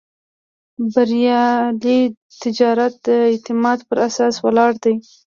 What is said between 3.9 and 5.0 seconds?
اساس ولاړ دی.